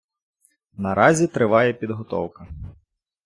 Наразі 0.73 1.27
триває 1.27 1.73
підготовка. 1.73 2.47